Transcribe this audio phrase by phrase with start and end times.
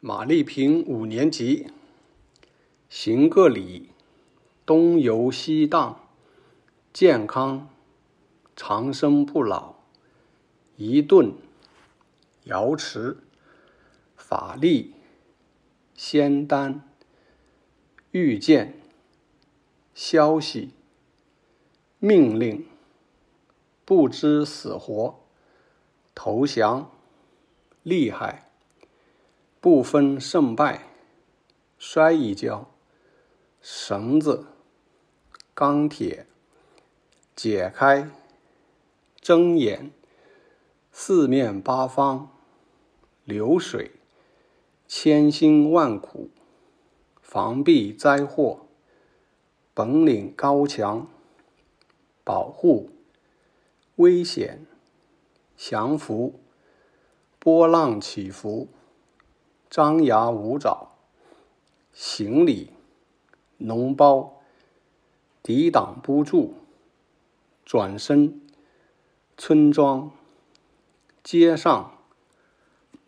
[0.00, 1.72] 马丽萍五年级，
[2.88, 3.90] 行个礼，
[4.64, 6.08] 东游西荡，
[6.92, 7.68] 健康
[8.54, 9.74] 长生不老。
[10.76, 11.34] 一顿
[12.44, 13.16] 瑶池，
[14.14, 14.94] 法力
[15.96, 16.88] 仙丹，
[18.12, 18.78] 遇见
[19.96, 20.70] 消息，
[21.98, 22.64] 命令
[23.84, 25.18] 不知死活，
[26.14, 26.88] 投降
[27.82, 28.47] 厉害。
[29.70, 30.86] 不分胜败，
[31.76, 32.70] 摔一跤，
[33.60, 34.46] 绳子，
[35.52, 36.24] 钢铁，
[37.36, 38.08] 解开，
[39.20, 39.90] 睁眼，
[40.90, 42.30] 四面八方，
[43.24, 43.90] 流水，
[44.86, 46.30] 千辛万苦，
[47.20, 48.60] 防避灾祸，
[49.74, 51.06] 本领高强，
[52.24, 52.88] 保护，
[53.96, 54.64] 危险，
[55.58, 56.40] 降服，
[57.38, 58.68] 波浪起伏。
[59.70, 60.92] 张牙舞爪，
[61.92, 62.72] 行李，
[63.60, 64.40] 脓包，
[65.42, 66.54] 抵挡不住，
[67.66, 68.40] 转身，
[69.36, 70.10] 村庄，
[71.22, 71.98] 街上，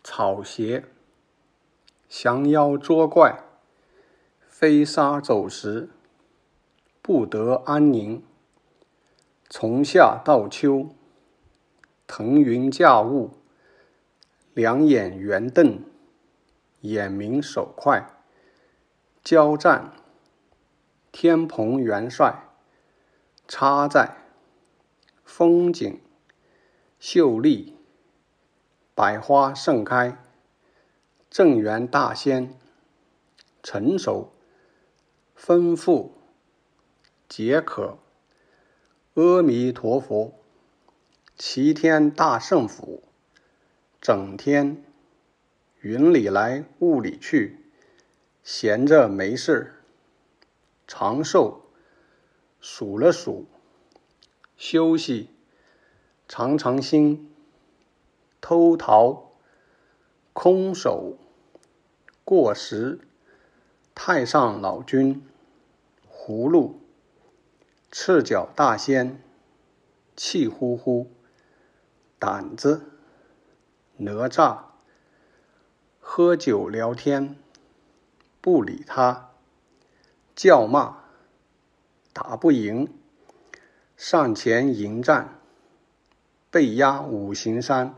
[0.04, 0.84] 草鞋，
[2.10, 3.42] 降妖捉怪，
[4.46, 5.88] 飞沙走石，
[7.00, 8.22] 不得安宁，
[9.48, 10.90] 从夏到秋，
[12.06, 13.30] 腾云驾雾，
[14.52, 15.82] 两眼圆瞪。
[16.80, 18.06] 眼明手快，
[19.22, 19.92] 交战，
[21.12, 22.48] 天蓬元帅，
[23.46, 24.16] 插在，
[25.22, 26.00] 风景，
[26.98, 27.76] 秀丽，
[28.94, 30.16] 百花盛开，
[31.28, 32.58] 正元大仙，
[33.62, 34.32] 成熟，
[35.34, 36.14] 丰富，
[37.28, 37.98] 解渴，
[39.14, 40.32] 阿弥陀佛，
[41.36, 43.02] 齐天大圣府，
[44.00, 44.82] 整天。
[45.80, 47.56] 云里来，雾里去，
[48.42, 49.76] 闲着没事。
[50.86, 51.62] 长寿，
[52.60, 53.46] 数了数，
[54.58, 55.30] 休息，
[56.28, 57.32] 常常心，
[58.42, 59.32] 偷桃，
[60.34, 61.16] 空手，
[62.24, 63.00] 过时，
[63.94, 65.26] 太上老君，
[66.06, 66.78] 葫芦，
[67.90, 69.22] 赤脚大仙，
[70.14, 71.10] 气呼呼，
[72.18, 72.84] 胆子，
[73.96, 74.69] 哪吒。
[76.12, 77.36] 喝酒聊天，
[78.40, 79.30] 不理他，
[80.34, 81.04] 叫骂，
[82.12, 82.92] 打不赢，
[83.96, 85.38] 上前迎战，
[86.50, 87.94] 被压五行山，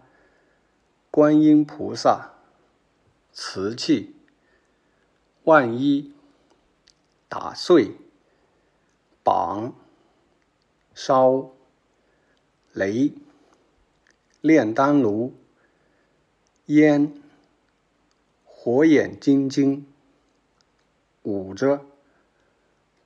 [1.10, 2.34] 观音菩萨，
[3.32, 4.14] 瓷器，
[5.44, 6.14] 万一，
[7.30, 7.92] 打碎，
[9.24, 9.72] 绑，
[10.92, 11.50] 烧，
[12.74, 13.14] 雷，
[14.42, 15.32] 炼丹炉，
[16.66, 17.21] 烟。
[18.64, 19.84] 火眼金睛，
[21.24, 21.84] 捂着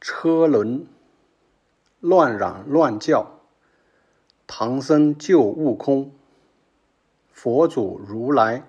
[0.02, 0.86] 车轮，
[1.98, 3.40] 乱嚷乱叫。
[4.46, 6.12] 唐僧救悟空，
[7.32, 8.64] 佛祖如来，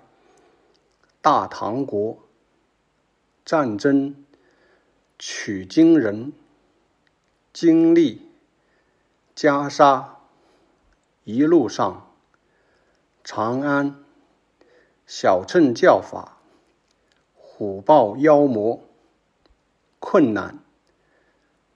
[1.20, 2.20] 大唐国
[3.44, 4.24] 战争
[5.18, 6.32] 取经人，
[7.52, 8.30] 经历
[9.36, 10.06] 袈裟，
[11.24, 12.10] 一路上
[13.22, 14.02] 长安
[15.06, 16.37] 小乘教法。
[17.58, 18.84] 虎豹妖魔，
[19.98, 20.60] 困难，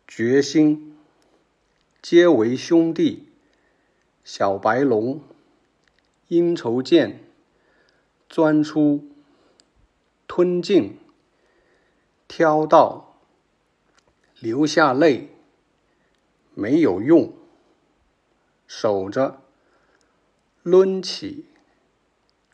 [0.07, 0.97] 决心，
[2.01, 3.33] 皆为兄弟。
[4.23, 5.21] 小白龙，
[6.29, 7.25] 阴愁剑，
[8.29, 9.09] 钻出，
[10.29, 11.01] 吞进，
[12.29, 13.17] 挑到，
[14.39, 15.31] 流下泪，
[16.55, 17.33] 没有用，
[18.69, 19.43] 守着，
[20.63, 21.47] 抡起，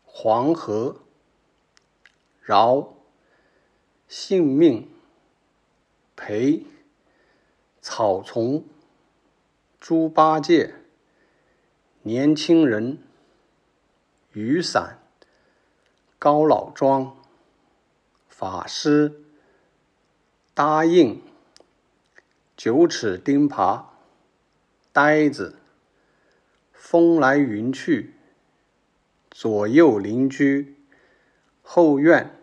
[0.07, 1.03] 黄河，
[2.41, 2.95] 饶。
[4.09, 4.89] 性命
[6.17, 6.65] 陪
[7.83, 8.65] 草丛
[9.79, 10.75] 猪八戒
[12.01, 13.03] 年轻人
[14.33, 14.99] 雨伞
[16.19, 17.19] 高老庄
[18.31, 19.21] 法师
[20.55, 21.21] 答应
[22.57, 23.85] 九齿钉耙
[24.91, 25.59] 呆子
[26.73, 28.15] 风来云去
[29.31, 30.77] 左右邻居
[31.61, 32.38] 后院。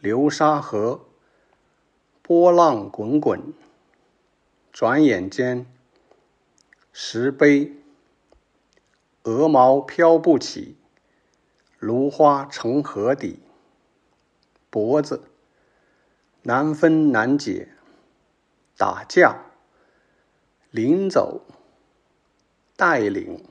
[0.00, 1.06] 流沙河，
[2.22, 3.52] 波浪滚滚。
[4.70, 5.66] 转眼间，
[6.92, 7.72] 石碑，
[9.24, 10.76] 鹅毛飘不起，
[11.80, 13.40] 芦花成河底。
[14.70, 15.24] 脖子，
[16.42, 17.70] 难分难解。
[18.76, 19.46] 打架，
[20.70, 21.40] 临走，
[22.76, 23.44] 带领，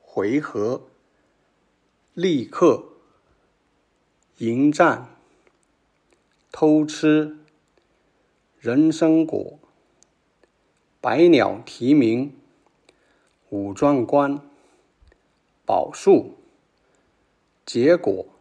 [0.00, 0.88] 回合，
[2.14, 2.91] 立刻。
[4.42, 5.06] 迎战、
[6.50, 7.38] 偷吃、
[8.58, 9.60] 人参果、
[11.00, 12.34] 百鸟啼鸣、
[13.50, 14.40] 武状观、
[15.64, 16.34] 宝树、
[17.64, 18.31] 结果。